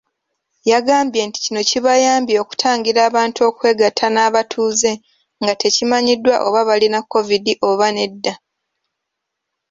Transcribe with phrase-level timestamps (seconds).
[0.71, 4.91] Yagambye kino kibayambye okutangira abantu okwegatta n'abatuuze
[5.43, 8.33] nga tekimanyiddwa oba balina Kovidi oba nedda.